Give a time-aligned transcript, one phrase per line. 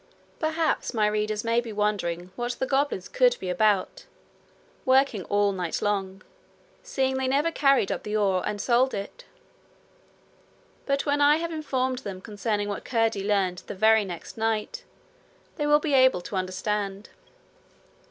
[0.39, 4.07] Perhaps my readers may be wondering what the goblins could be about,
[4.83, 6.23] working all night long,
[6.81, 9.25] seeing they never carried up the ore and sold it;
[10.87, 14.83] but when I have informed them concerning what Curdie learned the very next night,
[15.57, 17.09] they will be able to understand.